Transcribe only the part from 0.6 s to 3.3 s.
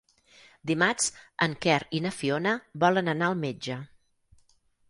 Dimarts en Quer i na Fiona volen anar